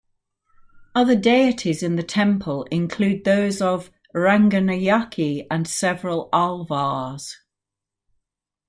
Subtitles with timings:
[0.95, 7.35] Other deities in the temple include those of Ranganayaki and several Alvars.